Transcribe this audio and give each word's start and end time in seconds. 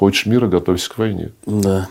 Хочешь 0.00 0.24
мира, 0.24 0.46
готовься 0.46 0.88
к 0.88 0.96
войне. 0.96 1.28
Да. 1.44 1.90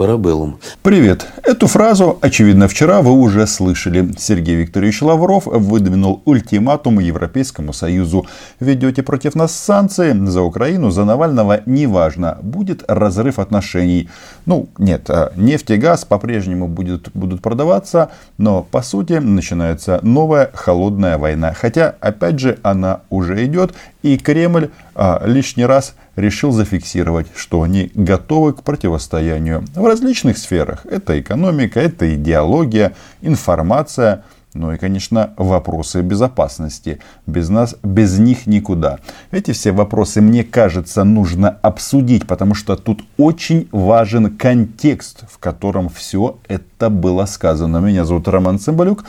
Парабеллум. 0.00 0.58
Привет. 0.82 1.26
Эту 1.42 1.66
фразу, 1.66 2.18
очевидно, 2.22 2.68
вчера 2.68 3.02
вы 3.02 3.12
уже 3.12 3.46
слышали. 3.46 4.14
Сергей 4.16 4.54
Викторович 4.54 5.02
Лавров 5.02 5.44
выдвинул 5.44 6.22
ультиматум 6.24 7.00
Европейскому 7.00 7.74
Союзу. 7.74 8.26
Ведете 8.60 9.02
против 9.02 9.34
нас 9.34 9.54
санкции 9.54 10.12
за 10.26 10.40
Украину, 10.40 10.90
за 10.90 11.04
Навального, 11.04 11.60
неважно. 11.66 12.38
Будет 12.40 12.82
разрыв 12.88 13.38
отношений. 13.38 14.08
Ну, 14.46 14.70
нет, 14.78 15.10
а 15.10 15.34
нефть 15.36 15.70
и 15.70 15.76
газ 15.76 16.06
по-прежнему 16.06 16.66
будут, 16.66 17.10
будут 17.12 17.42
продаваться, 17.42 18.10
но 18.38 18.62
по 18.62 18.80
сути 18.80 19.12
начинается 19.12 20.00
новая 20.02 20.50
холодная 20.54 21.18
война. 21.18 21.52
Хотя, 21.52 21.94
опять 22.00 22.38
же, 22.38 22.58
она 22.62 23.02
уже 23.10 23.44
идет, 23.44 23.74
и 24.02 24.16
Кремль 24.16 24.70
а, 24.94 25.22
лишний 25.26 25.66
раз 25.66 25.94
решил 26.16 26.52
зафиксировать, 26.52 27.26
что 27.34 27.62
они 27.62 27.90
готовы 27.94 28.52
к 28.52 28.62
противостоянию 28.62 29.64
в 29.74 29.86
различных 29.90 30.38
сферах. 30.38 30.86
Это 30.86 31.20
экономика, 31.20 31.80
это 31.80 32.14
идеология, 32.14 32.94
информация– 33.22 34.24
ну 34.52 34.72
и, 34.72 34.78
конечно, 34.78 35.32
вопросы 35.36 36.02
безопасности. 36.02 36.98
Без 37.26 37.48
нас, 37.48 37.76
без 37.84 38.18
них 38.18 38.46
никуда. 38.48 38.98
Эти 39.30 39.52
все 39.52 39.70
вопросы, 39.70 40.20
мне 40.20 40.42
кажется, 40.42 41.04
нужно 41.04 41.50
обсудить, 41.62 42.26
потому 42.26 42.54
что 42.54 42.74
тут 42.74 43.04
очень 43.16 43.68
важен 43.70 44.36
контекст, 44.36 45.22
в 45.30 45.38
котором 45.38 45.88
все 45.88 46.38
это 46.48 46.90
было 46.90 47.26
сказано. 47.26 47.78
Меня 47.78 48.04
зовут 48.04 48.26
Роман 48.26 48.58
Цымбалюк, 48.58 49.04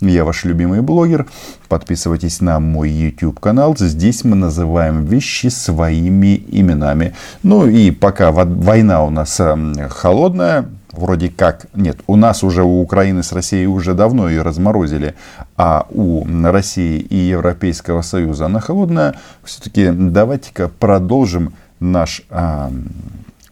я 0.00 0.24
ваш 0.24 0.44
любимый 0.44 0.80
блогер. 0.80 1.26
Подписывайтесь 1.68 2.40
на 2.40 2.58
мой 2.58 2.88
YouTube 2.88 3.38
канал. 3.38 3.76
Здесь 3.76 4.24
мы 4.24 4.34
называем 4.34 5.04
вещи 5.04 5.48
своими 5.48 6.42
именами. 6.48 7.14
Ну 7.42 7.66
и 7.66 7.90
пока 7.90 8.30
война 8.30 9.04
у 9.04 9.10
нас 9.10 9.40
эм, 9.40 9.74
холодная, 9.90 10.66
вроде 10.96 11.28
как, 11.28 11.66
нет, 11.74 11.98
у 12.06 12.16
нас 12.16 12.42
уже, 12.42 12.62
у 12.62 12.80
Украины 12.80 13.22
с 13.22 13.32
Россией 13.32 13.66
уже 13.66 13.94
давно 13.94 14.28
ее 14.28 14.42
разморозили, 14.42 15.14
а 15.56 15.86
у 15.90 16.26
России 16.44 16.98
и 16.98 17.16
Европейского 17.16 18.02
Союза 18.02 18.46
она 18.46 18.60
холодная, 18.60 19.14
все-таки 19.44 19.90
давайте-ка 19.90 20.68
продолжим 20.68 21.54
наш 21.80 22.22
а, 22.30 22.70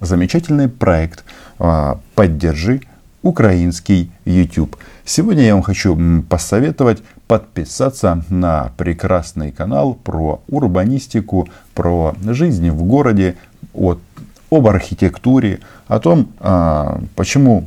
замечательный 0.01 0.69
проект 0.69 1.25
а, 1.59 2.01
«Поддержи 2.15 2.81
украинский 3.23 4.11
YouTube». 4.25 4.77
Сегодня 5.05 5.45
я 5.45 5.55
вам 5.55 5.63
хочу 5.63 6.23
посоветовать 6.29 7.03
подписаться 7.27 8.23
на 8.29 8.73
прекрасный 8.77 9.51
канал 9.51 9.95
про 9.95 10.43
урбанистику, 10.49 11.49
про 11.75 12.15
жизнь 12.23 12.71
в 12.71 12.83
городе, 12.85 13.37
от 13.73 13.99
об 14.55 14.67
архитектуре, 14.67 15.61
о 15.89 15.99
том, 15.99 16.29
а, 16.41 17.01
почему 17.17 17.67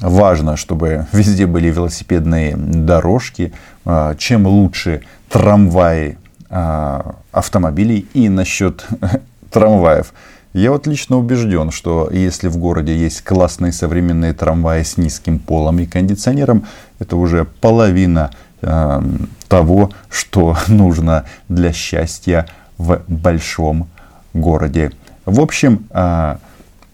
важно, 0.00 0.56
чтобы 0.56 1.06
везде 1.12 1.46
были 1.46 1.68
велосипедные 1.68 2.56
дорожки, 2.56 3.52
а, 3.84 4.14
чем 4.16 4.46
лучше 4.46 5.02
трамваи 5.28 6.18
а, 6.50 7.16
автомобилей 7.32 8.06
и 8.14 8.28
насчет 8.28 8.86
трамваев. 9.50 10.12
Я 10.52 10.70
вот 10.70 10.86
лично 10.86 11.18
убежден, 11.18 11.72
что 11.72 12.08
если 12.12 12.46
в 12.46 12.58
городе 12.58 12.96
есть 12.96 13.22
классные 13.22 13.72
современные 13.72 14.32
трамваи 14.32 14.84
с 14.84 14.96
низким 14.96 15.40
полом 15.40 15.80
и 15.80 15.86
кондиционером, 15.86 16.66
это 17.00 17.16
уже 17.16 17.44
половина 17.44 18.30
э, 18.62 19.02
того, 19.48 19.90
что 20.08 20.56
нужно 20.68 21.24
для 21.48 21.72
счастья 21.72 22.46
в 22.78 23.02
большом 23.08 23.88
городе. 24.32 24.92
В 25.26 25.40
общем, 25.40 25.86
а, 25.90 26.38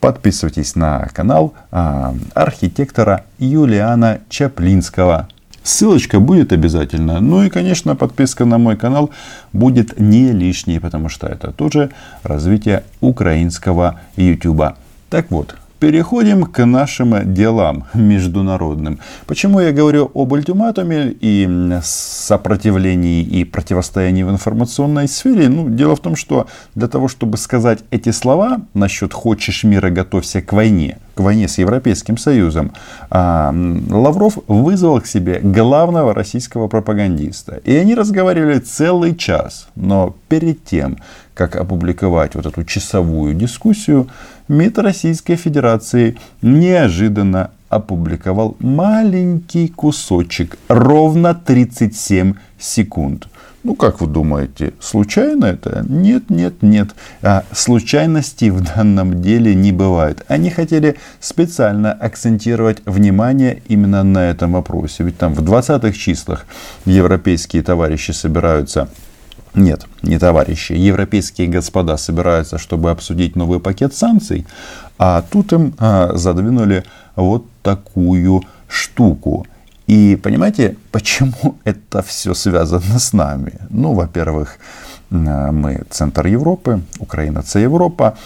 подписывайтесь 0.01 0.77
на 0.77 1.09
канал 1.13 1.55
а, 1.71 2.15
архитектора 2.35 3.25
Юлиана 3.39 4.21
Чаплинского. 4.29 5.29
Ссылочка 5.63 6.21
будет 6.21 6.53
обязательно. 6.53 7.21
Ну 7.21 7.43
и, 7.43 7.51
конечно, 7.51 7.95
подписка 7.95 8.45
на 8.45 8.59
мой 8.59 8.77
канал 8.77 9.11
будет 9.53 10.01
не 10.01 10.33
лишней, 10.33 10.81
потому 10.81 11.09
что 11.09 11.27
это 11.27 11.53
тоже 11.53 11.91
развитие 12.23 12.85
украинского 13.01 14.01
YouTube. 14.17 14.75
Так 15.11 15.31
вот, 15.31 15.57
Переходим 15.81 16.45
к 16.45 16.67
нашим 16.67 17.33
делам 17.33 17.85
международным. 17.95 18.99
Почему 19.27 19.61
я 19.61 19.73
говорю 19.73 20.11
об 20.15 20.33
ультиматуме 20.33 21.17
и 21.23 21.49
сопротивлении 21.83 23.23
и 23.23 23.45
противостоянии 23.45 24.23
в 24.23 24.31
информационной 24.31 25.09
сфере? 25.09 25.49
Ну, 25.49 25.71
дело 25.71 25.97
в 25.97 26.01
том, 26.01 26.17
что 26.17 26.47
для 26.75 26.87
того, 26.87 27.09
чтобы 27.09 27.39
сказать 27.39 27.79
эти 27.91 28.11
слова 28.11 28.61
насчет 28.75 29.15
«хочешь 29.15 29.65
мира, 29.65 29.89
готовься 29.89 30.43
к 30.43 30.53
войне», 30.53 30.99
к 31.15 31.21
войне 31.21 31.49
с 31.49 31.57
Европейским 31.57 32.19
Союзом, 32.19 32.73
а, 33.09 33.55
Лавров 33.91 34.39
вызвал 34.49 35.01
к 35.01 35.07
себе 35.07 35.41
главного 35.43 36.15
российского 36.15 36.69
пропагандиста. 36.69 37.61
И 37.65 37.75
они 37.75 37.95
разговаривали 37.95 38.59
целый 38.59 39.17
час. 39.17 39.69
Но 39.77 40.15
перед 40.29 40.65
тем, 40.65 40.99
как 41.35 41.57
опубликовать 41.57 42.35
вот 42.35 42.47
эту 42.47 42.65
часовую 42.65 43.35
дискуссию, 43.35 44.09
МИД 44.51 44.79
Российской 44.79 45.37
Федерации 45.37 46.17
неожиданно 46.43 47.53
опубликовал 47.69 48.57
маленький 48.59 49.69
кусочек, 49.69 50.59
ровно 50.67 51.35
37 51.35 52.35
секунд. 52.59 53.29
Ну, 53.63 53.77
как 53.77 54.01
вы 54.01 54.09
думаете, 54.09 54.73
случайно 54.81 55.45
это? 55.45 55.85
Нет, 55.89 56.31
нет, 56.31 56.63
нет. 56.63 56.97
А 57.23 57.45
случайностей 57.53 58.51
в 58.51 58.61
данном 58.75 59.23
деле 59.23 59.55
не 59.55 59.71
бывает. 59.71 60.25
Они 60.27 60.51
хотели 60.51 60.97
специально 61.21 61.93
акцентировать 61.93 62.79
внимание 62.87 63.63
именно 63.69 64.03
на 64.03 64.31
этом 64.31 64.55
вопросе. 64.55 65.05
Ведь 65.05 65.17
там 65.17 65.33
в 65.33 65.45
20-х 65.45 65.93
числах 65.93 66.45
европейские 66.87 67.63
товарищи 67.63 68.11
собираются 68.11 68.89
нет, 69.55 69.87
не 70.03 70.19
товарищи. 70.19 70.73
Европейские 70.73 71.49
господа 71.49 71.97
собираются, 71.97 72.59
чтобы 72.59 72.91
обсудить 72.91 73.37
новый 73.37 73.59
пакет 73.61 73.95
санкций, 73.95 74.47
а 74.99 75.23
тут 75.23 75.53
им 75.53 75.75
а, 75.79 76.13
задвинули 76.15 76.85
вот 77.17 77.47
такую 77.63 78.43
штуку. 78.69 79.47
И 79.87 80.17
понимаете, 80.23 80.77
почему 80.93 81.57
это 81.65 82.03
все 82.03 82.35
связано 82.35 82.99
с 82.99 83.13
нами? 83.13 83.55
Ну, 83.71 83.95
во-первых, 83.95 84.59
мы 85.11 85.83
центр 85.91 86.27
Европы, 86.27 86.83
Украина 87.01 87.43
это 87.43 87.59
Европа, 87.59 88.17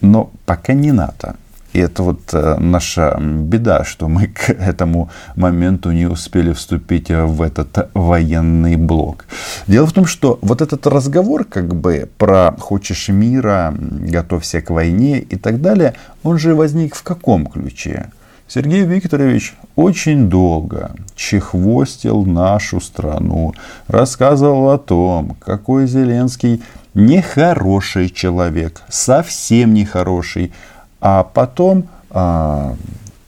но 0.00 0.30
пока 0.44 0.72
не 0.72 0.92
НАТО. 0.92 1.34
И 1.76 1.78
это 1.78 2.02
вот 2.02 2.32
э, 2.32 2.56
наша 2.58 3.18
беда, 3.20 3.84
что 3.84 4.08
мы 4.08 4.28
к 4.28 4.48
этому 4.48 5.10
моменту 5.36 5.92
не 5.92 6.06
успели 6.06 6.54
вступить 6.54 7.10
в 7.10 7.42
этот 7.42 7.90
военный 7.92 8.76
блок. 8.76 9.26
Дело 9.66 9.86
в 9.86 9.92
том, 9.92 10.06
что 10.06 10.38
вот 10.40 10.62
этот 10.62 10.86
разговор 10.86 11.44
как 11.44 11.74
бы 11.74 12.08
про 12.16 12.56
«хочешь 12.58 13.10
мира», 13.10 13.74
«готовься 13.78 14.62
к 14.62 14.70
войне» 14.70 15.18
и 15.18 15.36
так 15.36 15.60
далее, 15.60 15.92
он 16.22 16.38
же 16.38 16.54
возник 16.54 16.94
в 16.94 17.02
каком 17.02 17.46
ключе? 17.46 18.06
Сергей 18.48 18.84
Викторович 18.84 19.54
очень 19.74 20.30
долго 20.30 20.92
чехвостил 21.14 22.24
нашу 22.24 22.80
страну, 22.80 23.52
рассказывал 23.86 24.70
о 24.70 24.78
том, 24.78 25.36
какой 25.44 25.86
Зеленский 25.86 26.62
нехороший 26.94 28.08
человек, 28.08 28.80
совсем 28.88 29.74
нехороший, 29.74 30.52
а 31.00 31.22
потом 31.24 31.88
а, 32.10 32.76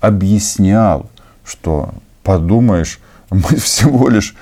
объяснял, 0.01 1.11
что 1.45 1.91
подумаешь, 2.23 3.01
мы 3.31 3.57
всего 3.57 4.09
лишь 4.09 4.35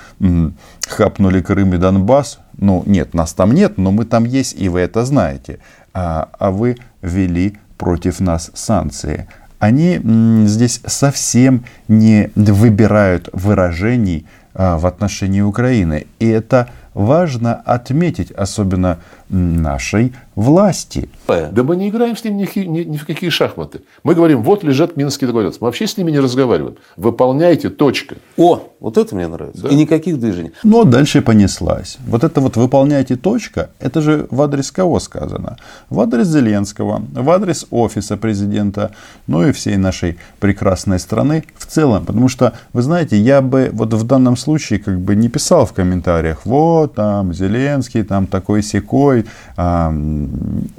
хапнули 0.88 1.40
Крым 1.40 1.74
и 1.74 1.78
Донбасс. 1.78 2.38
Ну, 2.58 2.82
нет, 2.86 3.14
нас 3.14 3.32
там 3.32 3.52
нет, 3.52 3.76
но 3.78 3.90
мы 3.90 4.04
там 4.04 4.24
есть, 4.24 4.54
и 4.58 4.68
вы 4.68 4.80
это 4.80 5.04
знаете. 5.04 5.58
А, 5.92 6.28
а 6.38 6.50
вы 6.50 6.76
ввели 7.02 7.58
против 7.76 8.20
нас 8.20 8.50
санкции. 8.54 9.28
Они 9.58 10.00
здесь 10.46 10.80
совсем 10.86 11.64
не 11.88 12.30
выбирают 12.34 13.28
выражений 13.32 14.26
а, 14.54 14.78
в 14.78 14.86
отношении 14.86 15.40
Украины. 15.40 16.06
И 16.18 16.28
это 16.28 16.68
важно 16.94 17.54
отметить, 17.54 18.30
особенно 18.30 18.98
нашей 19.28 20.12
власти. 20.34 21.08
Да 21.26 21.62
мы 21.62 21.76
не 21.76 21.88
играем 21.88 22.16
с 22.16 22.24
ним 22.24 22.36
ни, 22.36 22.46
ни, 22.58 22.80
ни 22.84 22.96
в 22.96 23.06
какие 23.06 23.30
шахматы. 23.30 23.80
Мы 24.04 24.14
говорим, 24.14 24.42
вот 24.42 24.62
лежат 24.62 24.96
Минские 24.96 25.26
договоренности. 25.26 25.62
Мы 25.62 25.66
вообще 25.66 25.86
с 25.86 25.96
ними 25.96 26.10
не 26.10 26.20
разговариваем. 26.20 26.76
Выполняйте, 26.96 27.70
точка. 27.70 28.16
О, 28.36 28.62
вот 28.80 28.98
это 28.98 29.14
мне 29.14 29.26
нравится. 29.26 29.62
Да. 29.62 29.68
И 29.70 29.74
никаких 29.74 30.20
движений. 30.20 30.52
Но 30.62 30.84
дальше 30.84 31.22
понеслась. 31.22 31.98
Вот 32.06 32.22
это 32.22 32.40
вот 32.40 32.56
выполняйте, 32.56 33.16
точка, 33.16 33.70
это 33.80 34.02
же 34.02 34.26
в 34.30 34.42
адрес 34.42 34.70
кого 34.70 35.00
сказано? 35.00 35.56
В 35.90 36.00
адрес 36.00 36.26
Зеленского, 36.26 37.02
в 37.12 37.30
адрес 37.30 37.66
офиса 37.70 38.16
президента, 38.16 38.92
ну 39.26 39.46
и 39.46 39.52
всей 39.52 39.76
нашей 39.76 40.18
прекрасной 40.38 40.98
страны 40.98 41.44
в 41.56 41.66
целом. 41.66 42.04
Потому 42.04 42.28
что, 42.28 42.52
вы 42.72 42.82
знаете, 42.82 43.16
я 43.16 43.40
бы 43.40 43.70
вот 43.72 43.94
в 43.94 44.04
данном 44.04 44.36
случае 44.36 44.78
как 44.78 45.00
бы 45.00 45.16
не 45.16 45.28
писал 45.28 45.64
в 45.64 45.72
комментариях, 45.72 46.44
вот 46.44 46.94
там 46.94 47.32
Зеленский, 47.32 48.02
там 48.02 48.26
такой 48.26 48.62
секой, 48.62 49.15
Европой. 49.16 49.30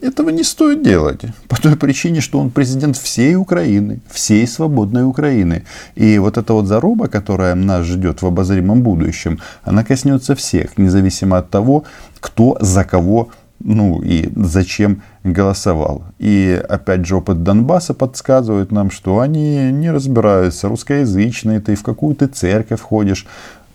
Этого 0.02 0.30
не 0.30 0.44
стоит 0.44 0.84
делать. 0.84 1.22
По 1.48 1.62
той 1.62 1.76
причине, 1.76 2.22
что 2.22 2.40
он 2.40 2.50
президент 2.50 2.98
всей 2.98 3.36
Украины, 3.36 4.00
всей 4.10 4.48
свободной 4.48 5.04
Украины. 5.04 5.64
И 5.96 6.20
вот 6.20 6.38
эта 6.38 6.54
вот 6.54 6.66
заруба, 6.66 7.08
которая 7.08 7.56
нас 7.56 7.86
ждет 7.86 8.22
в 8.22 8.26
обозримом 8.26 8.82
будущем, 8.82 9.40
она 9.64 9.84
коснется 9.84 10.36
всех, 10.36 10.78
независимо 10.78 11.38
от 11.38 11.50
того, 11.50 11.84
кто 12.20 12.58
за 12.62 12.84
кого 12.84 13.30
ну 13.60 14.02
и 14.04 14.30
зачем 14.36 15.02
голосовал. 15.24 16.04
И 16.20 16.64
опять 16.70 17.08
же 17.08 17.16
опыт 17.16 17.42
Донбасса 17.42 17.96
подсказывает 17.96 18.72
нам, 18.72 18.92
что 18.92 19.20
они 19.20 19.72
не 19.72 19.92
разбираются, 19.92 20.68
русскоязычные, 20.68 21.60
ты 21.60 21.76
в 21.76 21.82
какую 21.82 22.16
то 22.16 22.28
церковь 22.28 22.82
ходишь. 22.82 23.26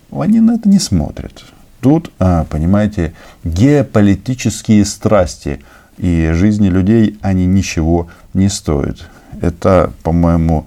Они 0.09 0.39
на 0.39 0.55
это 0.55 0.69
не 0.69 0.79
смотрят. 0.79 1.43
Тут, 1.83 2.11
а, 2.17 2.45
понимаете, 2.45 3.13
геополитические 3.43 4.85
страсти 4.85 5.61
и 5.97 6.31
жизни 6.31 6.69
людей, 6.69 7.17
они 7.21 7.45
ничего 7.45 8.07
не 8.33 8.47
стоят. 8.47 9.09
Это, 9.41 9.91
по-моему, 10.01 10.65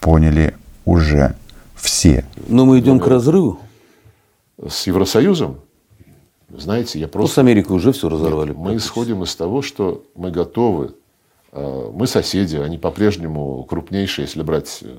поняли 0.00 0.54
уже 0.84 1.34
все. 1.76 2.26
Но 2.46 2.66
мы 2.66 2.78
идем 2.78 3.00
к 3.00 3.06
разрыву. 3.06 3.58
С 4.62 4.86
Евросоюзом? 4.86 5.60
Знаете, 6.50 7.00
я 7.00 7.08
просто... 7.08 7.30
Ну, 7.30 7.34
с 7.34 7.38
Америкой 7.38 7.76
уже 7.76 7.92
все 7.92 8.10
разорвали. 8.10 8.50
Нет, 8.50 8.58
мы 8.58 8.76
исходим 8.76 9.22
из 9.22 9.34
того, 9.34 9.62
что 9.62 10.04
мы 10.14 10.30
готовы. 10.30 10.90
А, 11.52 11.90
мы 11.92 12.06
соседи, 12.06 12.56
они 12.56 12.78
по-прежнему 12.78 13.64
крупнейшие, 13.64 14.26
если 14.26 14.42
брать 14.42 14.80
э, 14.82 14.94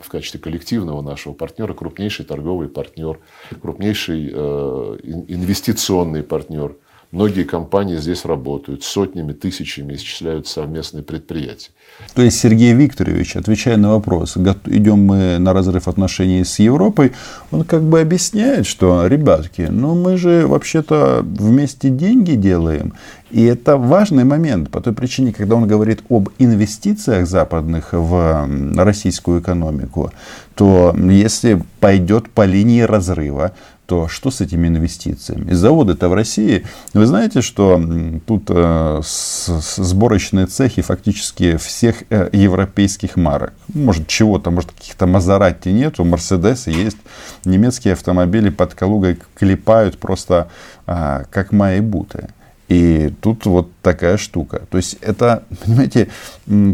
в 0.00 0.08
качестве 0.08 0.40
коллективного 0.40 1.02
нашего 1.02 1.34
партнера, 1.34 1.74
крупнейший 1.74 2.24
торговый 2.24 2.68
партнер, 2.68 3.18
крупнейший 3.60 4.30
э, 4.32 4.96
инвестиционный 5.02 6.22
партнер. 6.22 6.76
Многие 7.12 7.44
компании 7.44 7.98
здесь 7.98 8.24
работают, 8.24 8.84
сотнями, 8.84 9.34
тысячами 9.34 9.94
исчисляют 9.96 10.46
совместные 10.46 11.02
предприятия. 11.02 11.68
То 12.14 12.22
есть 12.22 12.38
Сергей 12.38 12.72
Викторович, 12.72 13.36
отвечая 13.36 13.76
на 13.76 13.90
вопрос, 13.90 14.38
идем 14.64 15.04
мы 15.04 15.36
на 15.38 15.52
разрыв 15.52 15.88
отношений 15.88 16.42
с 16.42 16.58
Европой, 16.58 17.12
он 17.50 17.64
как 17.64 17.82
бы 17.82 18.00
объясняет, 18.00 18.64
что, 18.64 19.06
ребятки, 19.06 19.68
ну 19.70 19.94
мы 19.94 20.16
же 20.16 20.46
вообще-то 20.46 21.22
вместе 21.22 21.90
деньги 21.90 22.32
делаем. 22.32 22.94
И 23.30 23.44
это 23.44 23.76
важный 23.76 24.24
момент 24.24 24.70
по 24.70 24.80
той 24.80 24.94
причине, 24.94 25.34
когда 25.34 25.56
он 25.56 25.66
говорит 25.66 26.00
об 26.08 26.30
инвестициях 26.38 27.26
западных 27.26 27.92
в 27.92 28.48
российскую 28.76 29.42
экономику, 29.42 30.12
то 30.54 30.96
если 30.96 31.62
пойдет 31.78 32.30
по 32.30 32.46
линии 32.46 32.80
разрыва, 32.80 33.52
то 33.92 34.08
что 34.08 34.30
с 34.30 34.40
этими 34.40 34.68
инвестициями? 34.68 35.52
Заводы-то 35.52 36.08
в 36.08 36.14
России. 36.14 36.64
Вы 36.94 37.04
знаете, 37.04 37.42
что 37.42 37.78
тут 38.26 38.44
э, 38.48 39.02
сборочные 39.04 40.46
цехи 40.46 40.80
фактически 40.80 41.58
всех 41.58 42.04
э, 42.08 42.30
европейских 42.32 43.16
марок. 43.16 43.52
Может, 43.74 44.06
чего-то, 44.06 44.50
может, 44.50 44.72
каких-то 44.72 45.06
Мазератти 45.06 45.68
нету, 45.68 46.04
Мерседесы 46.04 46.70
есть. 46.70 46.96
Немецкие 47.44 47.92
автомобили 47.92 48.48
под 48.48 48.72
Калугой 48.72 49.18
клепают 49.34 49.98
просто 49.98 50.48
а, 50.86 51.24
как 51.30 51.52
майбуты. 51.52 52.28
И 52.68 53.12
тут 53.20 53.44
вот 53.44 53.72
такая 53.82 54.16
штука. 54.16 54.62
То 54.70 54.78
есть 54.78 54.96
это, 55.02 55.42
понимаете, 55.66 56.08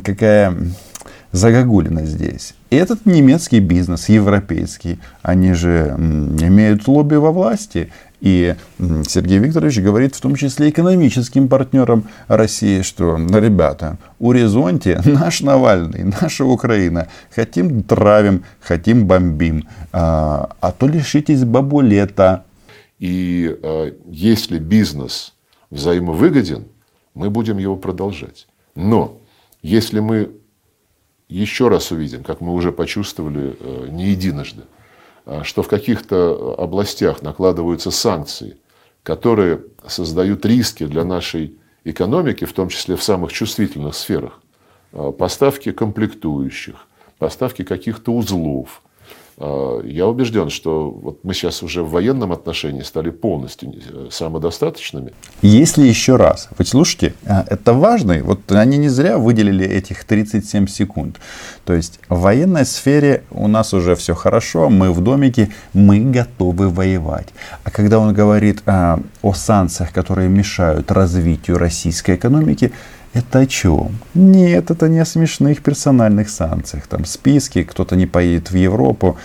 какая 0.05 0.55
загогулина 1.33 2.07
здесь. 2.07 2.55
И 2.71 2.77
этот 2.77 3.07
немецкий 3.07 3.61
бизнес, 3.61 4.09
европейский, 4.11 4.99
они 5.23 5.55
же 5.55 5.95
имеют 5.97 6.87
лобби 6.87 7.15
во 7.15 7.33
власти. 7.33 7.91
И 8.21 8.57
Сергей 8.79 9.39
Викторович 9.39 9.79
говорит 9.81 10.15
в 10.15 10.21
том 10.21 10.35
числе 10.35 10.71
экономическим 10.71 11.49
партнерам 11.49 12.09
России, 12.27 12.83
что, 12.83 13.17
ребята, 13.17 13.97
у 14.19 14.29
горизонте 14.29 15.01
наш 15.05 15.41
Навальный, 15.41 16.05
наша 16.21 16.45
Украина. 16.45 17.09
Хотим 17.35 17.83
травим, 17.83 18.45
хотим 18.61 19.07
бомбим. 19.07 19.67
А, 19.93 20.51
а 20.61 20.73
то 20.73 20.89
лишитесь 20.89 21.45
бабулета. 21.45 22.45
И 22.99 23.57
а, 23.63 23.95
если 24.11 24.59
бизнес 24.59 25.35
взаимовыгоден, 25.71 26.67
мы 27.15 27.31
будем 27.31 27.59
его 27.59 27.77
продолжать. 27.77 28.47
Но 28.75 29.19
если 29.63 30.01
мы 30.01 30.33
еще 31.29 31.69
раз 31.69 31.93
увидим, 31.93 32.25
как 32.25 32.41
мы 32.41 32.55
уже 32.55 32.73
почувствовали 32.73 33.57
э, 33.59 33.89
не 33.91 34.09
единожды, 34.09 34.63
а, 35.27 35.45
что 35.45 35.63
в 35.63 35.69
каких-то 35.69 36.55
областях 36.59 37.23
накладываются 37.23 37.91
санкции, 37.91 38.57
которые 39.03 39.63
создают 39.87 40.45
риски 40.47 40.87
для 40.87 41.05
нашей 41.05 41.59
экономики, 41.85 42.45
в 42.45 42.53
том 42.53 42.69
числе 42.69 42.97
в 42.97 43.03
самых 43.03 43.33
чувствительных 43.33 43.95
сферах, 43.95 44.41
а, 44.93 45.13
поставки 45.13 45.73
комплектующих, 45.73 46.87
поставки 47.19 47.63
каких-то 47.63 48.13
узлов, 48.13 48.83
я 49.41 50.07
убежден, 50.07 50.51
что 50.51 50.91
вот 50.91 51.21
мы 51.23 51.33
сейчас 51.33 51.63
уже 51.63 51.83
в 51.83 51.91
военном 51.91 52.33
отношении 52.33 52.83
стали 52.83 53.11
полностью 53.11 53.73
э, 53.73 54.09
самодостаточными. 54.11 55.13
Если 55.43 55.87
еще 55.87 56.17
раз, 56.17 56.49
вы 56.59 56.65
слушайте, 56.65 57.15
а, 57.25 57.45
это 57.49 57.73
важно, 57.73 58.21
вот 58.25 58.51
они 58.51 58.79
не 58.79 58.89
зря 58.89 59.17
выделили 59.17 59.65
этих 59.65 60.05
37 60.05 60.67
секунд. 60.67 61.21
То 61.65 61.73
есть 61.73 62.01
в 62.09 62.21
военной 62.21 62.67
сфере 62.67 63.23
у 63.31 63.47
нас 63.47 63.75
уже 63.75 63.95
все 63.95 64.15
хорошо, 64.15 64.71
мы 64.71 64.93
в 64.93 65.01
домике, 65.01 65.51
мы 65.73 66.01
готовы 66.01 66.69
воевать. 66.69 67.29
А 67.63 67.71
когда 67.71 68.01
он 68.01 68.13
говорит 68.15 68.63
а, 68.67 68.99
о 69.23 69.35
санкциях, 69.35 69.93
которые 69.93 70.29
мешают 70.29 70.91
развитию 70.91 71.59
российской 71.59 72.17
экономики, 72.17 72.73
это 73.19 73.41
о 73.41 73.47
чем? 73.47 73.99
Нет, 74.15 74.71
это 74.71 74.89
не 74.89 75.01
о 75.01 75.05
смешных 75.05 75.63
персональных 75.63 76.31
санкциях. 76.31 76.87
Там 76.87 77.05
списки, 77.05 77.63
кто-то 77.63 77.97
не 77.97 78.07
поедет 78.07 78.51
в 78.51 78.57
Европу. 78.57 79.17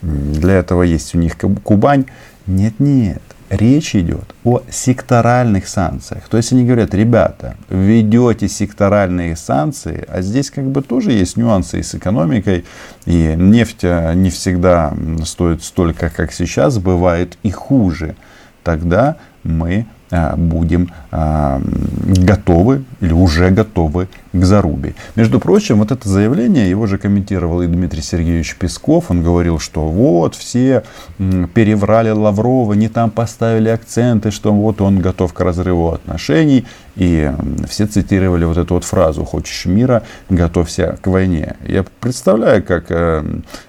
Для 0.00 0.54
этого 0.54 0.82
есть 0.82 1.14
у 1.14 1.18
них 1.18 1.36
Кубань. 1.62 2.06
Нет, 2.46 2.80
нет. 2.80 3.22
Речь 3.50 3.94
идет 3.94 4.34
о 4.44 4.62
секторальных 4.70 5.68
санкциях. 5.68 6.26
То 6.28 6.38
есть 6.38 6.52
они 6.52 6.64
говорят, 6.64 6.94
ребята, 6.94 7.56
введете 7.68 8.48
секторальные 8.48 9.36
санкции, 9.36 10.06
а 10.08 10.22
здесь 10.22 10.50
как 10.50 10.64
бы 10.64 10.80
тоже 10.80 11.12
есть 11.12 11.36
нюансы 11.36 11.80
и 11.80 11.82
с 11.82 11.94
экономикой, 11.94 12.64
и 13.04 13.34
нефть 13.36 13.84
а, 13.84 14.14
не 14.14 14.30
всегда 14.30 14.94
стоит 15.26 15.62
столько, 15.62 16.08
как 16.08 16.32
сейчас, 16.32 16.78
бывает 16.78 17.36
и 17.42 17.50
хуже. 17.50 18.16
Тогда 18.64 19.16
мы 19.42 19.86
будем 20.36 20.90
а, 21.10 21.60
готовы 22.04 22.84
или 23.00 23.12
уже 23.12 23.50
готовы 23.50 24.08
к 24.32 24.44
зарубе. 24.44 24.94
Между 25.14 25.40
прочим, 25.40 25.78
вот 25.78 25.92
это 25.92 26.08
заявление, 26.08 26.68
его 26.68 26.86
же 26.86 26.98
комментировал 26.98 27.62
и 27.62 27.66
Дмитрий 27.66 28.02
Сергеевич 28.02 28.56
Песков. 28.56 29.10
Он 29.10 29.22
говорил, 29.22 29.58
что 29.58 29.86
вот 29.88 30.34
все 30.34 30.84
переврали 31.18 32.10
Лаврова, 32.10 32.72
не 32.72 32.88
там 32.88 33.10
поставили 33.10 33.68
акценты, 33.68 34.30
что 34.30 34.52
вот 34.52 34.80
он 34.80 35.00
готов 35.00 35.32
к 35.32 35.40
разрыву 35.40 35.92
отношений. 35.92 36.64
И 36.94 37.30
все 37.68 37.86
цитировали 37.86 38.44
вот 38.44 38.58
эту 38.58 38.74
вот 38.74 38.84
фразу 38.84 39.24
«Хочешь 39.24 39.64
мира, 39.64 40.02
готовься 40.28 40.98
к 41.00 41.06
войне». 41.06 41.56
Я 41.66 41.84
представляю, 42.00 42.62
как 42.62 42.90
э, 42.90 43.24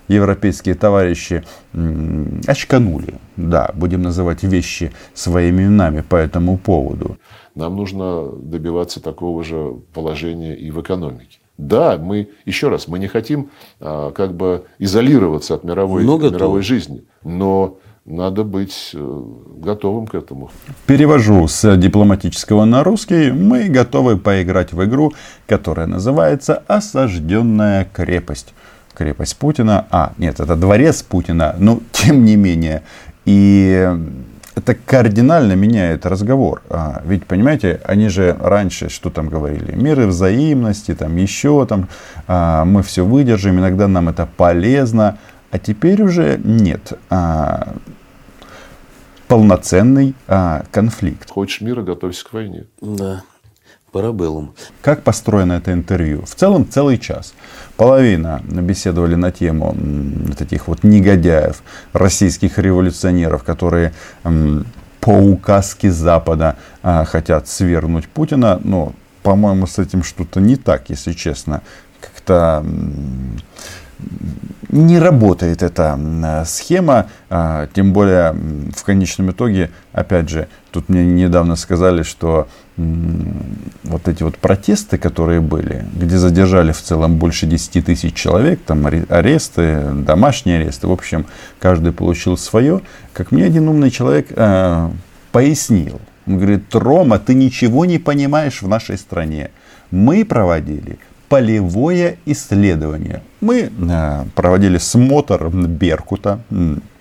европейские 0.09 0.75
товарищи 0.75 1.43
очканули. 2.45 3.15
Да, 3.37 3.71
будем 3.73 4.03
называть 4.03 4.43
вещи 4.43 4.91
своими 5.13 5.63
именами 5.63 6.01
по 6.01 6.17
этому 6.17 6.57
поводу. 6.57 7.17
Нам 7.55 7.75
нужно 7.75 8.29
добиваться 8.31 9.01
такого 9.01 9.43
же 9.43 9.75
положения 9.93 10.55
и 10.55 10.71
в 10.71 10.81
экономике. 10.81 11.39
Да, 11.57 11.97
мы, 11.97 12.29
еще 12.45 12.69
раз, 12.69 12.87
мы 12.87 12.97
не 12.97 13.07
хотим 13.07 13.51
а, 13.79 14.11
как 14.11 14.33
бы 14.33 14.65
изолироваться 14.79 15.53
от 15.53 15.63
мировой, 15.63 16.03
мировой 16.03 16.63
жизни, 16.63 17.03
но 17.23 17.77
надо 18.05 18.43
быть 18.43 18.91
э, 18.93 19.23
готовым 19.59 20.07
к 20.07 20.15
этому. 20.15 20.51
Перевожу 20.87 21.47
с 21.47 21.77
дипломатического 21.77 22.65
на 22.65 22.83
русский. 22.83 23.31
Мы 23.31 23.69
готовы 23.69 24.17
поиграть 24.17 24.73
в 24.73 24.83
игру, 24.83 25.13
которая 25.47 25.87
называется 25.87 26.63
«Осажденная 26.67 27.87
крепость». 27.93 28.53
Крепость 28.93 29.37
Путина. 29.37 29.87
А, 29.89 30.13
нет, 30.17 30.41
это 30.41 30.57
дворец 30.57 31.01
Путина, 31.01 31.55
но 31.57 31.79
тем 31.93 32.25
не 32.25 32.35
менее. 32.35 32.83
И 33.25 33.89
это 34.55 34.75
кардинально 34.75 35.53
меняет 35.53 36.05
разговор. 36.05 36.61
А, 36.69 37.01
ведь, 37.05 37.25
понимаете, 37.25 37.81
они 37.85 38.09
же 38.09 38.37
раньше 38.39 38.89
что 38.89 39.09
там 39.09 39.29
говорили? 39.29 39.75
Меры 39.75 40.07
взаимности, 40.07 40.93
там 40.93 41.15
еще 41.17 41.65
там, 41.65 41.89
а, 42.27 42.65
мы 42.65 42.83
все 42.83 43.05
выдержим, 43.05 43.59
иногда 43.59 43.87
нам 43.87 44.09
это 44.09 44.27
полезно. 44.37 45.17
А 45.51 45.59
теперь 45.59 46.01
уже 46.01 46.39
нет. 46.43 46.93
А, 47.09 47.75
полноценный 49.27 50.15
а, 50.27 50.63
конфликт. 50.71 51.29
Хочешь 51.29 51.61
мира, 51.61 51.81
готовься 51.81 52.25
к 52.25 52.33
войне. 52.33 52.65
Да. 52.81 53.23
Парабеллум. 53.93 54.55
Как 54.81 55.03
построено 55.03 55.53
это 55.53 55.71
интервью? 55.71 56.25
В 56.25 56.33
целом 56.33 56.67
целый 56.67 56.97
час. 56.97 57.33
Половина 57.77 58.41
беседовали 58.43 59.13
на 59.13 59.31
тему 59.31 59.77
таких 60.35 60.67
вот 60.67 60.83
негодяев, 60.83 61.61
российских 61.93 62.57
революционеров, 62.57 63.43
которые 63.43 63.93
по 64.99 65.11
указке 65.11 65.91
Запада 65.91 66.55
а, 66.81 67.05
хотят 67.05 67.47
свергнуть 67.47 68.07
Путина. 68.07 68.59
Но, 68.63 68.93
по-моему, 69.21 69.67
с 69.67 69.77
этим 69.77 70.03
что-то 70.03 70.41
не 70.41 70.55
так, 70.55 70.89
если 70.89 71.11
честно. 71.13 71.61
Как-то 72.01 72.65
не 74.69 74.97
работает 74.97 75.61
эта 75.61 76.43
схема, 76.47 77.07
а, 77.29 77.67
тем 77.73 77.93
более 77.93 78.33
в 78.75 78.83
конечном 78.83 79.31
итоге, 79.31 79.69
опять 79.91 80.29
же, 80.29 80.47
тут 80.71 80.89
мне 80.89 81.05
недавно 81.05 81.55
сказали, 81.55 82.01
что 82.01 82.47
вот 82.75 84.07
эти 84.07 84.23
вот 84.23 84.37
протесты, 84.37 84.97
которые 84.97 85.41
были, 85.41 85.85
где 85.93 86.17
задержали 86.17 86.71
в 86.71 86.81
целом 86.81 87.17
больше 87.17 87.45
10 87.45 87.85
тысяч 87.85 88.15
человек, 88.15 88.61
там 88.65 88.85
аресты, 88.87 89.91
домашние 89.93 90.59
аресты, 90.59 90.87
в 90.87 90.91
общем, 90.91 91.27
каждый 91.59 91.91
получил 91.91 92.35
свое, 92.35 92.81
как 93.13 93.31
мне 93.31 93.45
один 93.45 93.69
умный 93.69 93.91
человек 93.91 94.27
э, 94.31 94.89
пояснил. 95.31 96.01
Он 96.25 96.37
говорит, 96.37 96.73
Рома, 96.73 97.19
ты 97.19 97.35
ничего 97.35 97.85
не 97.85 97.99
понимаешь 97.99 98.63
в 98.63 98.67
нашей 98.67 98.97
стране. 98.97 99.51
Мы 99.91 100.25
проводили 100.25 100.97
полевое 101.29 102.17
исследование. 102.25 103.21
Мы 103.43 103.69
э, 103.69 104.25
проводили 104.35 104.77
смотр 104.77 105.49
Беркута, 105.49 106.39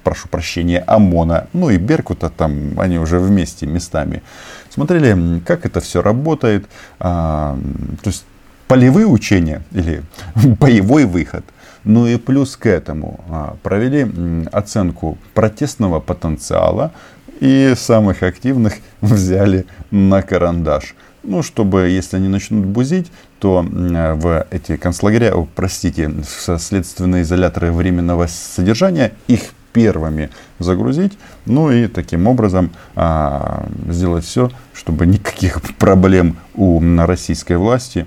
прошу 0.03 0.27
прощения, 0.29 0.81
ОМОНа, 0.89 1.47
ну 1.53 1.71
и 1.71 1.77
Беркута, 1.77 2.31
там 2.31 2.81
они 2.81 2.99
уже 2.99 3.21
вместе 3.21 3.67
местами. 3.67 4.23
Смотрели, 4.69 5.39
как 5.47 5.67
это 5.67 5.81
все 5.81 6.03
работает. 6.03 6.67
А, 6.99 7.57
то 8.03 8.11
есть 8.11 8.25
полевые 8.67 9.07
учения 9.07 9.63
или 9.71 10.03
боевой 10.59 11.05
выход. 11.05 11.45
Ну 11.85 12.09
и 12.09 12.17
плюс 12.17 12.57
к 12.57 12.67
этому 12.67 13.21
а, 13.29 13.57
провели 13.63 14.05
оценку 14.51 15.19
протестного 15.35 16.01
потенциала 16.01 16.91
и 17.39 17.75
самых 17.77 18.25
активных 18.25 18.75
взяли 19.01 19.65
на 19.93 20.23
карандаш. 20.23 20.97
Ну, 21.23 21.43
чтобы, 21.43 21.89
если 21.89 22.17
они 22.17 22.29
начнут 22.29 22.67
бузить, 22.67 23.13
то 23.39 23.65
в 23.65 24.47
эти 24.51 24.77
концлагеря, 24.77 25.35
простите, 25.55 26.09
в 26.09 26.59
следственные 26.59 27.23
изоляторы 27.23 27.71
временного 27.71 28.27
содержания 28.27 29.13
их 29.29 29.53
первыми 29.73 30.31
загрузить, 30.59 31.13
ну 31.47 31.71
и 31.71 31.87
таким 31.87 32.27
образом 32.27 32.73
а, 32.95 33.67
сделать 33.89 34.25
все, 34.25 34.51
чтобы 34.75 35.07
никаких 35.07 35.63
проблем 35.77 36.37
у 36.55 36.81
российской 36.99 37.57
власти, 37.57 38.07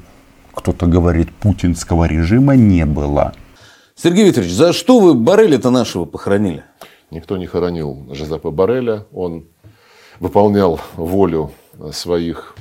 кто-то 0.53 0.85
говорит, 0.85 1.31
путинского 1.31 2.05
режима 2.05 2.55
не 2.55 2.85
было. 2.85 3.33
Сергей 3.95 4.25
Викторович, 4.25 4.51
за 4.51 4.73
что 4.73 4.99
вы 4.99 5.13
Барреля-то 5.13 5.69
нашего 5.69 6.05
похоронили? 6.05 6.63
Никто 7.11 7.37
не 7.37 7.45
хоронил 7.45 8.07
Жозепа 8.11 8.51
Барреля. 8.51 9.05
Он 9.13 9.45
выполнял 10.19 10.79
волю 10.95 11.51
своих 11.91 12.55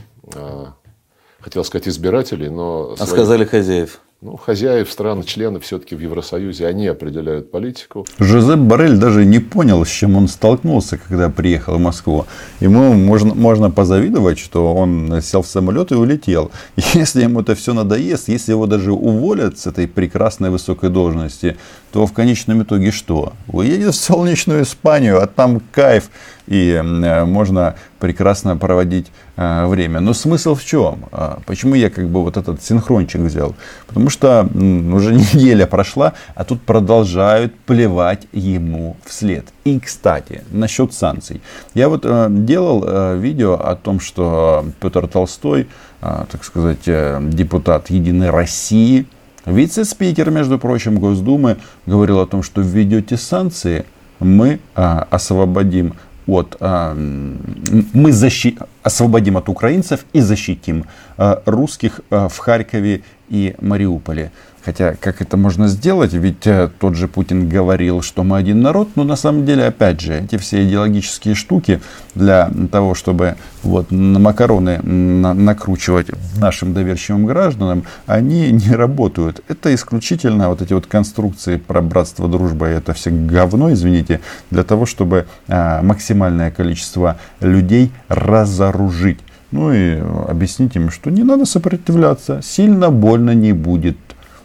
хотел 1.40 1.64
сказать 1.64 1.88
избирателей, 1.88 2.48
но... 2.48 2.94
А 2.98 3.06
сказали 3.06 3.44
хозяев. 3.44 4.00
Ну, 4.24 4.38
хозяев 4.38 4.90
стран, 4.90 5.22
члены 5.22 5.60
все-таки 5.60 5.94
в 5.94 6.00
Евросоюзе, 6.00 6.66
они 6.66 6.86
определяют 6.86 7.50
политику. 7.50 8.06
Жозеп 8.18 8.58
Барель 8.58 8.96
даже 8.96 9.26
не 9.26 9.38
понял, 9.38 9.84
с 9.84 9.88
чем 9.90 10.16
он 10.16 10.28
столкнулся, 10.28 10.96
когда 10.96 11.28
приехал 11.28 11.76
в 11.76 11.80
Москву. 11.80 12.24
Ему 12.58 12.94
можно, 12.94 13.34
можно 13.34 13.70
позавидовать, 13.70 14.38
что 14.38 14.72
он 14.74 15.20
сел 15.20 15.42
в 15.42 15.46
самолет 15.46 15.92
и 15.92 15.96
улетел. 15.96 16.50
Если 16.94 17.22
ему 17.22 17.40
это 17.40 17.54
все 17.54 17.74
надоест, 17.74 18.28
если 18.28 18.52
его 18.52 18.66
даже 18.66 18.92
уволят 18.92 19.58
с 19.58 19.66
этой 19.66 19.86
прекрасной 19.86 20.48
высокой 20.48 20.88
должности, 20.88 21.58
то 21.94 22.06
в 22.06 22.12
конечном 22.12 22.64
итоге 22.64 22.90
что? 22.90 23.34
Уедет 23.46 23.94
в 23.94 24.00
солнечную 24.00 24.64
Испанию, 24.64 25.22
а 25.22 25.28
там 25.28 25.60
кайф 25.70 26.10
и 26.48 26.70
э, 26.72 27.24
можно 27.24 27.76
прекрасно 28.00 28.56
проводить 28.56 29.12
э, 29.36 29.66
время. 29.66 30.00
Но 30.00 30.12
смысл 30.12 30.56
в 30.56 30.64
чем? 30.64 31.04
А 31.12 31.38
почему 31.46 31.76
я 31.76 31.90
как 31.90 32.08
бы 32.08 32.24
вот 32.24 32.36
этот 32.36 32.60
синхрончик 32.64 33.20
взял? 33.20 33.54
Потому 33.86 34.10
что 34.10 34.42
уже 34.42 35.14
неделя 35.34 35.68
прошла, 35.68 36.14
а 36.34 36.42
тут 36.42 36.62
продолжают 36.62 37.54
плевать 37.60 38.26
ему 38.32 38.96
вслед. 39.04 39.44
И, 39.62 39.78
кстати, 39.78 40.42
насчет 40.50 40.92
санкций. 40.92 41.42
Я 41.74 41.88
вот 41.88 42.04
э, 42.04 42.26
делал 42.28 43.16
видео 43.20 43.52
о 43.54 43.76
том, 43.76 44.00
что 44.00 44.64
Петр 44.80 45.06
Толстой, 45.06 45.68
так 46.00 46.42
сказать, 46.42 46.82
депутат 47.30 47.88
Единой 47.88 48.30
России, 48.30 49.06
Вице-спикер, 49.46 50.30
между 50.30 50.58
прочим, 50.58 50.98
Госдумы 50.98 51.56
говорил 51.86 52.20
о 52.20 52.26
том, 52.26 52.42
что 52.42 52.60
введете 52.62 53.16
санкции, 53.16 53.84
мы 54.20 54.60
а, 54.74 55.06
освободим 55.10 55.94
от, 56.26 56.56
а, 56.60 56.94
мы 56.94 58.12
защи, 58.12 58.56
освободим 58.82 59.36
от 59.36 59.48
украинцев 59.48 60.04
и 60.12 60.20
защитим 60.20 60.84
а, 61.16 61.42
русских 61.44 62.00
а, 62.10 62.28
в 62.28 62.38
Харькове 62.38 63.02
и 63.28 63.54
Мариуполе. 63.60 64.32
Хотя, 64.64 64.94
как 64.98 65.20
это 65.20 65.36
можно 65.36 65.68
сделать? 65.68 66.14
Ведь 66.14 66.46
э, 66.46 66.70
тот 66.80 66.94
же 66.94 67.06
Путин 67.06 67.50
говорил, 67.50 68.00
что 68.00 68.24
мы 68.24 68.38
один 68.38 68.62
народ, 68.62 68.88
но 68.94 69.04
на 69.04 69.14
самом 69.14 69.44
деле, 69.44 69.66
опять 69.66 70.00
же, 70.00 70.14
эти 70.20 70.38
все 70.38 70.64
идеологические 70.64 71.34
штуки 71.34 71.80
для 72.14 72.50
того, 72.72 72.94
чтобы 72.94 73.36
вот 73.62 73.90
на 73.90 74.18
макароны 74.18 74.78
на, 74.82 75.34
накручивать 75.34 76.06
нашим 76.38 76.72
доверчивым 76.72 77.26
гражданам, 77.26 77.84
они 78.06 78.50
не 78.52 78.74
работают. 78.74 79.42
Это 79.48 79.74
исключительно 79.74 80.48
вот 80.48 80.62
эти 80.62 80.72
вот 80.72 80.86
конструкции 80.86 81.56
про 81.56 81.82
братство, 81.82 82.26
дружба, 82.26 82.66
это 82.66 82.94
все 82.94 83.10
говно, 83.10 83.70
извините, 83.70 84.20
для 84.50 84.64
того, 84.64 84.86
чтобы 84.86 85.26
а, 85.46 85.82
максимальное 85.82 86.50
количество 86.50 87.18
людей 87.40 87.92
разоружить. 88.08 89.20
Ну 89.50 89.72
и 89.72 90.00
объяснить 90.26 90.74
им, 90.74 90.90
что 90.90 91.10
не 91.10 91.22
надо 91.22 91.44
сопротивляться, 91.44 92.40
сильно 92.42 92.90
больно 92.90 93.34
не 93.34 93.52
будет. 93.52 93.96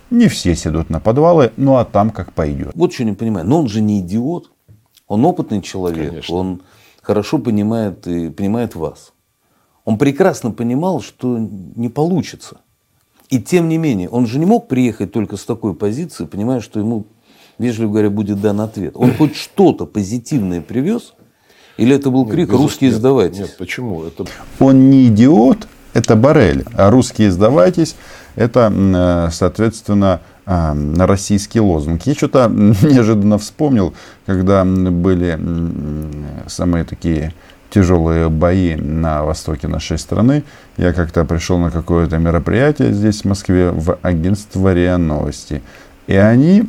Не 0.09 0.27
все 0.27 0.55
сидят 0.55 0.89
на 0.89 0.99
подвалы, 0.99 1.51
ну 1.57 1.75
а 1.75 1.85
там 1.85 2.09
как 2.09 2.33
пойдет. 2.33 2.71
Вот 2.75 2.93
что 2.93 3.03
не 3.03 3.13
понимаю. 3.13 3.45
Но 3.47 3.59
он 3.59 3.67
же 3.67 3.81
не 3.81 3.99
идиот. 3.99 4.51
Он 5.07 5.25
опытный 5.25 5.61
человек. 5.61 6.09
Конечно. 6.09 6.35
Он 6.35 6.61
хорошо 7.01 7.39
понимает 7.39 8.07
и 8.07 8.29
понимает 8.29 8.75
вас. 8.75 9.13
Он 9.85 9.97
прекрасно 9.97 10.51
понимал, 10.51 11.01
что 11.01 11.37
не 11.39 11.89
получится. 11.89 12.57
И 13.29 13.39
тем 13.39 13.69
не 13.69 13.77
менее, 13.77 14.09
он 14.09 14.25
же 14.25 14.39
не 14.39 14.45
мог 14.45 14.67
приехать 14.67 15.11
только 15.11 15.37
с 15.37 15.45
такой 15.45 15.75
позиции, 15.75 16.25
понимая, 16.25 16.61
что 16.61 16.79
ему, 16.79 17.05
вежливо 17.59 17.91
говоря, 17.91 18.09
будет 18.09 18.41
дан 18.41 18.61
ответ. 18.61 18.93
Он 18.95 19.13
хоть 19.13 19.35
что-то 19.35 19.85
позитивное 19.85 20.61
привез, 20.61 21.13
или 21.77 21.95
это 21.95 22.09
был 22.09 22.25
крик 22.25 22.49
нет, 22.49 22.57
«русские 22.57 22.89
нет, 22.89 22.99
сдавайтесь»? 22.99 23.39
Нет, 23.39 23.57
почему? 23.57 24.03
Это... 24.03 24.25
Он 24.59 24.89
не 24.89 25.07
идиот, 25.07 25.67
это 25.93 26.15
Барель. 26.15 26.65
А 26.73 26.89
русские 26.89 27.31
сдавайтесь, 27.31 27.95
это, 28.35 28.71
э, 28.73 29.29
соответственно, 29.31 30.21
э, 30.45 30.73
российский 30.97 31.59
лозунг. 31.59 32.03
Я 32.03 32.13
что-то 32.13 32.47
неожиданно 32.49 33.37
вспомнил, 33.37 33.93
когда 34.25 34.63
были 34.65 35.39
самые 36.47 36.83
такие 36.83 37.33
тяжелые 37.69 38.29
бои 38.29 38.75
на 38.75 39.23
востоке 39.23 39.67
нашей 39.67 39.97
страны. 39.97 40.43
Я 40.77 40.93
как-то 40.93 41.25
пришел 41.25 41.57
на 41.57 41.71
какое-то 41.71 42.17
мероприятие 42.17 42.93
здесь, 42.93 43.21
в 43.21 43.25
Москве, 43.25 43.71
в 43.71 43.97
агентство 44.01 44.73
РИА 44.73 44.97
Новости. 44.97 45.61
И 46.07 46.15
они, 46.15 46.67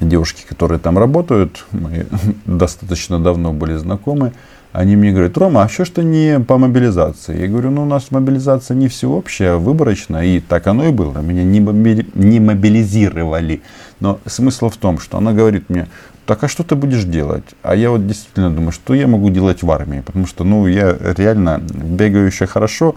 девушки, 0.00 0.44
которые 0.48 0.78
там 0.78 0.98
работают, 0.98 1.64
мы 1.70 2.06
достаточно 2.46 3.18
давно 3.18 3.52
были 3.52 3.76
знакомы, 3.76 4.32
они 4.72 4.96
мне 4.96 5.12
говорят, 5.12 5.36
Рома, 5.36 5.62
а 5.62 5.68
что 5.68 5.84
ты 5.84 6.02
не 6.02 6.40
по 6.40 6.56
мобилизации? 6.56 7.42
Я 7.42 7.48
говорю, 7.48 7.70
ну 7.70 7.82
у 7.82 7.86
нас 7.86 8.10
мобилизация 8.10 8.74
не 8.74 8.88
всеобщая, 8.88 9.52
а 9.52 9.58
выборочная, 9.58 10.24
и 10.24 10.40
так 10.40 10.66
оно 10.66 10.88
и 10.88 10.92
было. 10.92 11.18
Меня 11.18 11.44
не, 11.44 11.60
моби... 11.60 12.06
не 12.14 12.40
мобилизировали. 12.40 13.60
Но 14.00 14.18
смысл 14.24 14.70
в 14.70 14.76
том, 14.78 14.98
что 14.98 15.18
она 15.18 15.34
говорит 15.34 15.68
мне, 15.68 15.88
так 16.24 16.42
а 16.44 16.48
что 16.48 16.62
ты 16.62 16.74
будешь 16.74 17.04
делать? 17.04 17.44
А 17.62 17.74
я 17.76 17.90
вот 17.90 18.06
действительно 18.06 18.50
думаю, 18.50 18.72
что 18.72 18.94
я 18.94 19.06
могу 19.06 19.28
делать 19.28 19.62
в 19.62 19.70
армии, 19.70 20.00
потому 20.00 20.26
что, 20.26 20.44
ну, 20.44 20.66
я 20.66 20.96
реально 21.16 21.60
бегаю 21.60 22.26
еще 22.26 22.46
хорошо, 22.46 22.94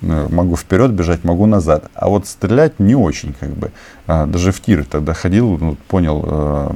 э, 0.00 0.28
могу 0.30 0.56
вперед 0.56 0.92
бежать, 0.92 1.24
могу 1.24 1.46
назад. 1.46 1.90
А 1.94 2.08
вот 2.08 2.28
стрелять 2.28 2.78
не 2.78 2.94
очень, 2.94 3.34
как 3.40 3.50
бы. 3.50 3.72
А, 4.06 4.26
даже 4.26 4.52
в 4.52 4.60
тир 4.60 4.84
тогда 4.84 5.14
ходил, 5.14 5.58
ну, 5.58 5.76
понял, 5.88 6.24
э, 6.24 6.70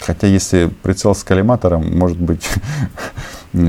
хотя 0.00 0.26
если 0.26 0.70
прицел 0.82 1.14
с 1.14 1.24
коллиматором, 1.24 1.96
может 1.96 2.18
быть, 2.18 2.46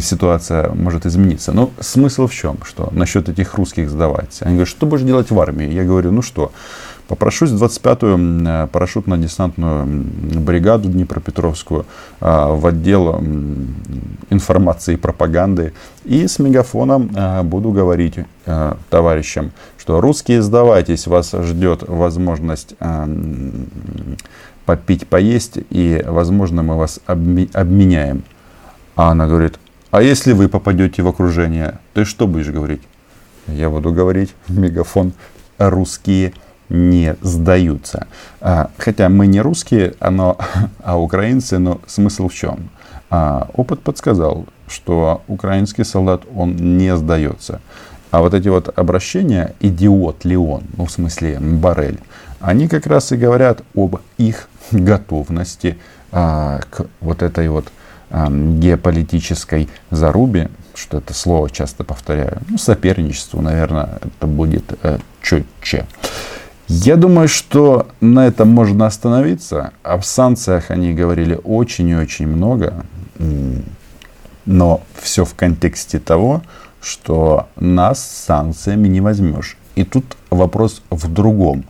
ситуация 0.02 0.70
может 0.70 1.06
измениться. 1.06 1.52
Но 1.52 1.72
смысл 1.80 2.28
в 2.28 2.34
чем? 2.34 2.58
Что 2.64 2.90
насчет 2.92 3.30
этих 3.30 3.56
русских 3.56 3.90
сдавать? 3.90 4.38
Они 4.42 4.56
говорят, 4.56 4.70
что 4.70 4.86
будешь 4.86 5.04
делать 5.04 5.32
в 5.32 5.40
армии? 5.40 5.72
Я 5.72 5.84
говорю, 5.84 6.12
ну 6.12 6.22
что, 6.22 6.52
попрошусь 7.10 7.50
в 7.50 7.62
25-ю 7.62 8.18
э, 8.18 8.68
парашютно-десантную 8.72 9.86
бригаду 10.40 10.90
Днепропетровскую 10.90 11.86
э, 12.22 12.54
в 12.54 12.66
отдел 12.68 13.20
информации 14.30 14.94
и 14.94 14.98
пропаганды 14.98 15.74
и 16.06 16.28
с 16.28 16.40
мегафоном 16.40 17.12
э, 17.16 17.44
буду 17.44 17.72
говорить 17.72 18.20
товарищам, 18.90 19.52
что 19.78 20.02
русские 20.02 20.42
сдавайтесь, 20.42 21.06
вас 21.06 21.34
ждет 21.34 21.84
возможность 21.88 22.74
попить, 24.66 25.08
поесть 25.08 25.60
и, 25.70 26.04
возможно, 26.08 26.64
мы 26.64 26.76
вас 26.76 27.00
обменяем. 27.06 28.24
А 28.96 29.12
она 29.12 29.28
говорит, 29.28 29.60
А 29.92 30.04
если 30.04 30.34
вы 30.34 30.50
попадете 30.50 31.02
в 31.02 31.08
окружение, 31.08 31.80
ты 31.94 32.06
что 32.06 32.28
будешь 32.28 32.50
говорить? 32.50 32.82
Я 33.48 33.70
буду 33.72 33.92
говорить 33.92 34.36
в 34.48 34.58
мегафон. 34.58 35.14
Русские 35.58 36.34
не 36.70 37.16
сдаются. 37.22 38.06
А, 38.40 38.70
хотя 38.78 39.10
мы 39.10 39.26
не 39.26 39.42
русские, 39.42 39.96
но, 40.00 40.38
а 40.84 41.00
украинцы, 41.00 41.58
но 41.58 41.82
смысл 41.88 42.28
в 42.28 42.34
чем? 42.36 42.70
А, 43.10 43.50
опыт 43.56 43.82
подсказал, 43.82 44.46
что 44.68 45.24
украинский 45.28 45.84
солдат, 45.84 46.22
он 46.36 46.56
не 46.56 46.96
сдается. 46.96 47.60
А 48.12 48.22
вот 48.22 48.36
эти 48.36 48.48
вот 48.48 48.70
обращения, 48.78 49.56
идиот 49.60 50.24
ли 50.24 50.38
он, 50.38 50.64
ну 50.78 50.86
в 50.86 50.92
смысле 50.92 51.40
Барель, 51.40 52.00
они 52.40 52.68
как 52.68 52.86
раз 52.86 53.12
и 53.12 53.18
говорят 53.18 53.64
об 53.76 53.98
их 54.18 54.50
готовности 54.72 55.78
а, 56.12 56.60
к 56.70 56.86
вот 57.02 57.24
этой 57.24 57.50
вот 57.50 57.72
геополитической 58.12 59.70
зарубе, 59.92 60.50
что 60.74 60.98
это 60.98 61.14
слово 61.14 61.50
часто 61.50 61.84
повторяю, 61.84 62.40
ну, 62.48 62.58
соперничеству, 62.58 63.42
наверное, 63.42 64.00
это 64.02 64.28
будет 64.28 64.64
э, 64.84 64.98
четче. 65.22 65.86
Я 66.68 66.98
думаю, 66.98 67.28
что 67.28 67.88
на 68.00 68.28
этом 68.28 68.50
можно 68.50 68.86
остановиться. 68.86 69.72
О 69.82 70.02
санкциях 70.02 70.70
они 70.70 70.94
говорили 70.94 71.40
очень 71.44 71.90
и 71.90 71.96
очень 71.96 72.28
много, 72.28 72.86
но 74.46 74.82
все 75.02 75.26
в 75.26 75.34
контексте 75.34 76.00
того, 76.00 76.44
что 76.80 77.48
нас 77.56 78.04
санкциями 78.08 78.88
не 78.88 79.02
возьмешь. 79.02 79.58
И 79.76 79.84
тут 79.84 80.16
вопрос 80.30 80.84
в 80.92 81.12
другом. 81.12 81.66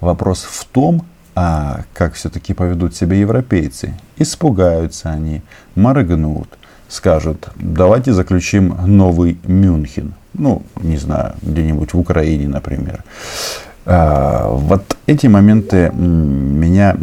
Вопрос 0.00 0.42
в 0.42 0.64
том, 0.64 1.04
а 1.42 1.84
как 1.94 2.12
все-таки 2.12 2.52
поведут 2.52 2.94
себя 2.94 3.16
европейцы. 3.16 3.94
Испугаются 4.18 5.08
они, 5.08 5.40
моргнут, 5.74 6.50
скажут, 6.86 7.48
давайте 7.56 8.12
заключим 8.12 8.76
новый 8.84 9.38
Мюнхен. 9.44 10.12
Ну, 10.34 10.62
не 10.82 10.98
знаю, 10.98 11.32
где-нибудь 11.40 11.94
в 11.94 11.98
Украине, 11.98 12.46
например. 12.46 13.04
А, 13.86 14.50
вот 14.50 14.98
эти 15.06 15.28
моменты 15.28 15.90
меня 15.94 16.94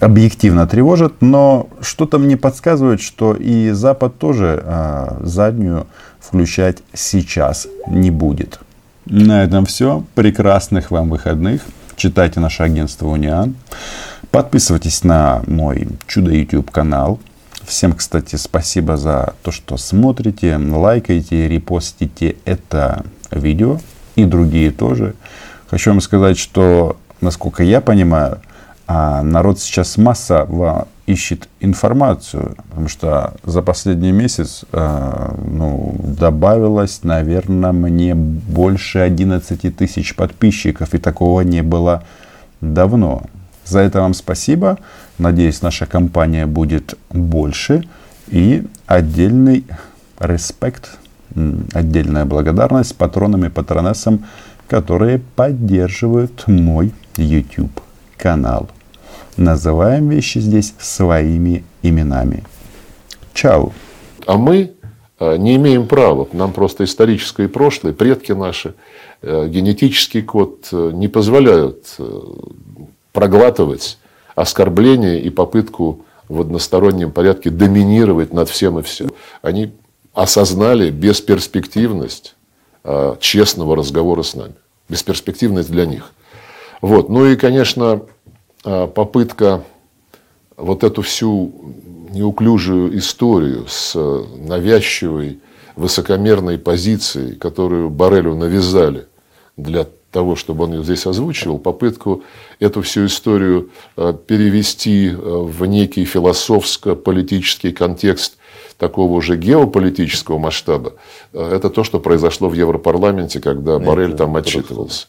объективно 0.00 0.66
тревожат, 0.66 1.20
но 1.20 1.68
что-то 1.82 2.18
мне 2.18 2.38
подсказывает, 2.38 3.02
что 3.02 3.34
и 3.34 3.72
Запад 3.72 4.16
тоже 4.16 4.62
а, 4.64 5.20
заднюю 5.22 5.86
включать 6.18 6.78
сейчас 6.94 7.68
не 7.86 8.10
будет. 8.10 8.58
На 9.04 9.44
этом 9.44 9.66
все. 9.66 10.02
Прекрасных 10.14 10.90
вам 10.90 11.10
выходных. 11.10 11.60
Читайте 12.00 12.40
наше 12.40 12.62
агентство 12.62 13.08
Униан. 13.08 13.56
Подписывайтесь 14.30 15.04
на 15.04 15.42
мой 15.46 15.86
чудо 16.06 16.30
YouTube 16.30 16.70
канал. 16.70 17.20
Всем, 17.66 17.92
кстати, 17.92 18.36
спасибо 18.36 18.96
за 18.96 19.34
то, 19.42 19.50
что 19.50 19.76
смотрите, 19.76 20.56
лайкаете, 20.56 21.46
репостите 21.46 22.36
это 22.46 23.04
видео 23.30 23.80
и 24.16 24.24
другие 24.24 24.70
тоже. 24.70 25.14
Хочу 25.68 25.90
вам 25.90 26.00
сказать, 26.00 26.38
что, 26.38 26.96
насколько 27.20 27.62
я 27.62 27.82
понимаю, 27.82 28.40
а, 28.92 29.22
народ 29.22 29.60
сейчас 29.60 29.96
массово 29.98 30.88
ищет 31.06 31.48
информацию, 31.60 32.56
потому 32.68 32.88
что 32.88 33.34
за 33.44 33.62
последний 33.62 34.10
месяц 34.10 34.64
а, 34.72 35.36
ну, 35.46 35.94
добавилось, 36.02 37.04
наверное, 37.04 37.70
мне 37.70 38.16
больше 38.16 38.98
11 38.98 39.76
тысяч 39.76 40.16
подписчиков, 40.16 40.92
и 40.92 40.98
такого 40.98 41.42
не 41.42 41.62
было 41.62 42.02
давно. 42.60 43.22
За 43.64 43.78
это 43.78 44.00
вам 44.00 44.12
спасибо. 44.12 44.76
Надеюсь, 45.18 45.62
наша 45.62 45.86
компания 45.86 46.46
будет 46.46 46.98
больше. 47.10 47.84
И 48.26 48.66
отдельный 48.86 49.66
респект, 50.18 50.98
отдельная 51.74 52.24
благодарность 52.24 52.96
патронам 52.96 53.44
и 53.44 53.50
патронессам, 53.50 54.26
которые 54.66 55.20
поддерживают 55.36 56.48
мой 56.48 56.92
YouTube 57.16 57.80
канал. 58.16 58.68
Называем 59.40 60.10
вещи 60.10 60.38
здесь 60.38 60.74
своими 60.78 61.64
именами. 61.82 62.44
Чао. 63.32 63.72
А 64.26 64.36
мы 64.36 64.72
э, 65.18 65.36
не 65.38 65.56
имеем 65.56 65.86
права, 65.86 66.28
нам 66.34 66.52
просто 66.52 66.84
историческое 66.84 67.48
прошлое, 67.48 67.94
предки 67.94 68.32
наши, 68.32 68.74
э, 69.22 69.48
генетический 69.48 70.20
код 70.20 70.68
э, 70.72 70.90
не 70.92 71.08
позволяют 71.08 71.96
проглатывать 73.14 73.96
оскорбление 74.34 75.22
и 75.22 75.30
попытку 75.30 76.04
в 76.28 76.42
одностороннем 76.42 77.10
порядке 77.10 77.48
доминировать 77.48 78.34
над 78.34 78.50
всем 78.50 78.78
и 78.78 78.82
все. 78.82 79.08
Они 79.40 79.72
осознали 80.12 80.90
бесперспективность 80.90 82.34
честного 83.20 83.74
разговора 83.74 84.22
с 84.22 84.34
нами. 84.34 84.54
Бесперспективность 84.90 85.70
для 85.70 85.86
них. 85.86 86.12
Вот. 86.82 87.08
Ну 87.08 87.26
и, 87.26 87.36
конечно, 87.36 88.02
попытка 88.62 89.64
вот 90.56 90.84
эту 90.84 91.02
всю 91.02 91.52
неуклюжую 92.10 92.98
историю 92.98 93.66
с 93.68 93.94
навязчивой 94.36 95.40
высокомерной 95.76 96.58
позицией, 96.58 97.36
которую 97.36 97.90
Барелю 97.90 98.34
навязали 98.34 99.06
для 99.56 99.86
того, 100.10 100.34
чтобы 100.36 100.64
он 100.64 100.74
ее 100.74 100.82
здесь 100.82 101.06
озвучивал, 101.06 101.58
попытку 101.58 102.22
эту 102.58 102.82
всю 102.82 103.06
историю 103.06 103.70
а, 103.96 104.12
перевести 104.12 105.10
а, 105.12 105.42
в 105.44 105.64
некий 105.66 106.04
философско-политический 106.04 107.72
контекст 107.72 108.36
такого 108.76 109.12
уже 109.12 109.36
геополитического 109.36 110.38
масштаба, 110.38 110.94
это 111.32 111.70
то, 111.70 111.84
что 111.84 112.00
произошло 112.00 112.48
в 112.48 112.54
Европарламенте, 112.54 113.38
когда 113.38 113.78
Барель 113.78 114.16
там 114.16 114.34
отчитывался 114.36 115.06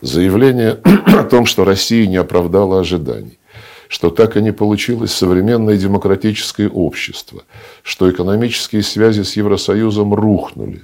заявление 0.00 0.80
о 1.06 1.24
том, 1.24 1.46
что 1.46 1.64
Россия 1.64 2.06
не 2.06 2.16
оправдала 2.16 2.80
ожиданий, 2.80 3.38
что 3.88 4.10
так 4.10 4.36
и 4.36 4.42
не 4.42 4.52
получилось 4.52 5.12
современное 5.12 5.76
демократическое 5.76 6.68
общество, 6.68 7.42
что 7.82 8.10
экономические 8.10 8.82
связи 8.82 9.22
с 9.22 9.36
Евросоюзом 9.36 10.14
рухнули, 10.14 10.82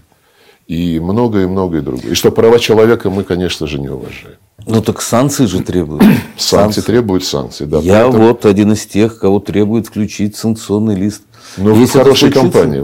и 0.67 0.99
многое-многое 0.99 1.81
другое. 1.81 2.13
И 2.13 2.15
что 2.15 2.33
права 2.33 2.59
человека 2.59 3.09
мы, 3.09 3.23
конечно 3.23 3.67
же, 3.67 3.79
не 3.79 3.89
уважаем. 3.89 4.37
Ну 4.67 4.83
так 4.83 5.01
санкции 5.01 5.47
же 5.47 5.63
требуют. 5.63 6.03
Санкции, 6.37 6.37
санкции. 6.37 6.81
требуют 6.81 7.25
санкций, 7.25 7.67
да. 7.67 7.79
Я 7.79 8.03
поэтому... 8.05 8.29
вот 8.29 8.47
один 8.47 8.73
из 8.73 8.85
тех, 8.87 9.19
кого 9.19 9.39
требует 9.39 9.87
включить 9.87 10.35
санкционный 10.35 10.97
лист. 10.97 11.23
Ну, 11.57 11.73
вы 11.75 11.87
в 11.87 11.93
хорошей 11.93 12.33
компании. 12.33 12.75